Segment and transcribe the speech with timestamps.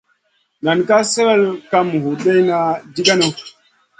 [0.63, 2.59] Nan ka swel kam hurduwda
[2.93, 3.33] jiganou.